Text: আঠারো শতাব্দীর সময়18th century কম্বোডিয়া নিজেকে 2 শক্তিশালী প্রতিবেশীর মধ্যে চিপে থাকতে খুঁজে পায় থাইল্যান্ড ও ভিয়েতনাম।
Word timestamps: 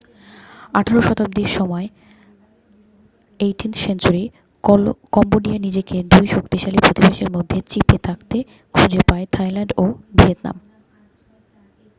আঠারো 0.73 0.99
শতাব্দীর 1.07 1.49
সময়18th 1.57 3.77
century 3.85 4.23
কম্বোডিয়া 5.13 5.57
নিজেকে 5.65 5.95
2 6.11 6.33
শক্তিশালী 6.33 6.79
প্রতিবেশীর 6.85 7.29
মধ্যে 7.35 7.57
চিপে 7.71 7.97
থাকতে 8.07 8.37
খুঁজে 8.75 9.01
পায় 9.09 9.25
থাইল্যান্ড 9.35 9.71
ও 9.83 9.85
ভিয়েতনাম। 10.17 10.57